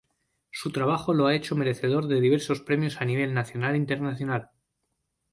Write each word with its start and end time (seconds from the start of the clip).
Su 0.49 0.71
trabajo 0.71 1.13
lo 1.13 1.27
ha 1.27 1.35
hecho 1.35 1.55
merecedor 1.55 2.07
de 2.07 2.19
diversos 2.19 2.61
premios 2.61 2.99
a 3.01 3.05
nivel 3.05 3.35
nacional 3.35 3.75
e 3.75 3.77
internacional. 3.77 4.49